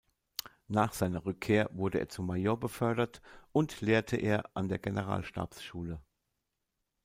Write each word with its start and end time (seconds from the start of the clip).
Nach 0.67 0.93
seiner 0.93 1.25
Rückkehr 1.25 1.69
wurde 1.73 1.99
er 1.99 2.09
zum 2.09 2.25
Major 2.25 2.59
befördert 2.59 3.21
und 3.51 3.81
lehrte 3.81 4.17
er 4.17 4.49
an 4.57 4.67
der 4.67 4.79
Generalstabsschule. 4.79 6.01